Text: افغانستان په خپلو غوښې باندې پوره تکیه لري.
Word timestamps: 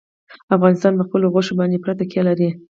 افغانستان 0.55 0.93
په 0.95 1.03
خپلو 1.07 1.31
غوښې 1.33 1.53
باندې 1.59 1.81
پوره 1.81 1.93
تکیه 1.99 2.21
لري. 2.29 2.49